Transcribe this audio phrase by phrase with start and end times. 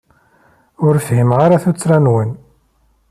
[0.85, 2.31] Ur fhimeɣ ara tuttra-nwen.